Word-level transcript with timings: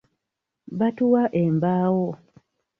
Batuwa 0.77 1.23
embaawo. 1.43 2.09